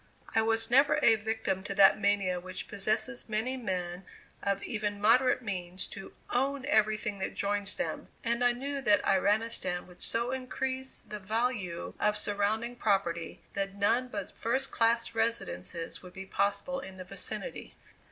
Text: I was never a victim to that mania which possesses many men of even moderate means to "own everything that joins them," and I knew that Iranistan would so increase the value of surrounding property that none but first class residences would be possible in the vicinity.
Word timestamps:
I 0.33 0.41
was 0.41 0.71
never 0.71 0.97
a 1.03 1.13
victim 1.13 1.63
to 1.63 1.75
that 1.75 1.99
mania 1.99 2.39
which 2.39 2.67
possesses 2.67 3.29
many 3.29 3.55
men 3.55 4.03
of 4.41 4.63
even 4.63 4.99
moderate 4.99 5.43
means 5.43 5.85
to 5.89 6.11
"own 6.31 6.65
everything 6.65 7.19
that 7.19 7.35
joins 7.35 7.75
them," 7.75 8.07
and 8.23 8.43
I 8.43 8.51
knew 8.51 8.81
that 8.81 9.03
Iranistan 9.05 9.85
would 9.85 10.01
so 10.01 10.31
increase 10.31 11.01
the 11.01 11.19
value 11.19 11.93
of 11.99 12.17
surrounding 12.17 12.77
property 12.77 13.41
that 13.53 13.75
none 13.75 14.07
but 14.07 14.35
first 14.35 14.71
class 14.71 15.13
residences 15.13 16.01
would 16.01 16.13
be 16.13 16.25
possible 16.25 16.79
in 16.79 16.97
the 16.97 17.03
vicinity. 17.05 17.75